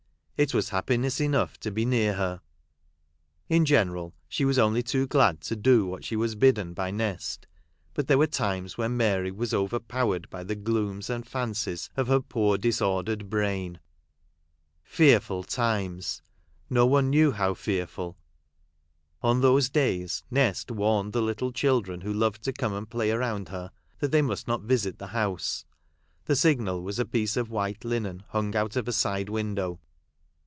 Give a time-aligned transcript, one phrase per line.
[0.41, 2.41] It was happiness enough to be near her.
[3.47, 7.45] In general she was only too glad to do what she was bidden by Nest.
[7.93, 12.19] But there were times when Mary was overpowered by the glooms and fancies of her
[12.19, 13.79] poor disordered brain.
[14.81, 16.23] Fearful times!
[16.71, 18.17] No one knew how fearful.
[19.21, 23.49] On those days, Nest warned the little children who loved to come and play around
[23.49, 25.65] her, that they must not visit the house.
[26.25, 29.79] The signal was a piece of white linen hung out of a side window.